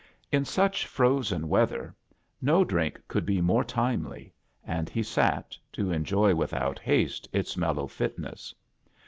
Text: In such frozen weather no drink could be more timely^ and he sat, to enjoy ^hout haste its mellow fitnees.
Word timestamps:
In 0.31 0.45
such 0.45 0.87
frozen 0.87 1.47
weather 1.47 1.93
no 2.41 2.63
drink 2.63 2.99
could 3.07 3.23
be 3.23 3.39
more 3.39 3.63
timely^ 3.63 4.31
and 4.65 4.89
he 4.89 5.03
sat, 5.03 5.55
to 5.73 5.91
enjoy 5.91 6.33
^hout 6.33 6.79
haste 6.79 7.29
its 7.31 7.55
mellow 7.55 7.85
fitnees. 7.85 8.51